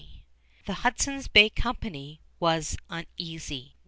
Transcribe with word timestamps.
Lely)] 0.01 0.23
The 0.65 0.73
Hudson's 0.81 1.27
Bay 1.27 1.51
Company 1.51 2.19
was 2.39 2.75
uneasy. 2.89 3.75